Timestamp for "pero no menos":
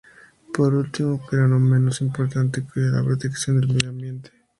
1.29-2.01